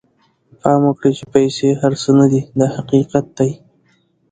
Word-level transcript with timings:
پام 0.59 0.81
وکړئ 0.87 1.11
چې 1.19 1.25
پیسې 1.33 1.67
هر 1.81 1.93
څه 2.01 2.09
نه 2.19 2.25
دي 2.31 2.41
دا 2.59 2.67
حقیقت 2.75 3.25
دی. 3.37 3.51